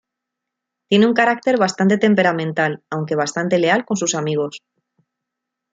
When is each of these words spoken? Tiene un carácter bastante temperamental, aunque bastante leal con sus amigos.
Tiene 0.89 1.05
un 1.05 1.13
carácter 1.13 1.59
bastante 1.59 1.99
temperamental, 1.99 2.81
aunque 2.89 3.13
bastante 3.13 3.59
leal 3.59 3.85
con 3.85 3.97
sus 3.97 4.15
amigos. 4.15 4.63